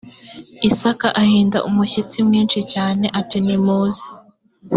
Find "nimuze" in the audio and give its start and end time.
3.45-4.03